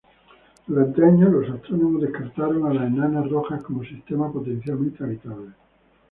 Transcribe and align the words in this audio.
Durante 0.65 1.05
años, 1.05 1.31
los 1.31 1.47
astrónomos 1.51 2.01
descartaron 2.01 2.65
a 2.65 2.73
las 2.73 2.87
enanas 2.87 3.29
rojas 3.29 3.61
como 3.61 3.83
sistemas 3.83 4.31
potencialmente 4.31 5.03
habitables. 5.03 5.51